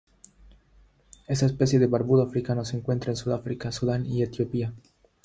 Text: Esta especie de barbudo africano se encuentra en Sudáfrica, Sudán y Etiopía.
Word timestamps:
Esta 1.27 1.45
especie 1.45 1.77
de 1.77 1.85
barbudo 1.85 2.23
africano 2.23 2.65
se 2.65 2.75
encuentra 2.75 3.11
en 3.11 3.17
Sudáfrica, 3.17 3.71
Sudán 3.71 4.03
y 4.07 4.23
Etiopía. 4.23 4.73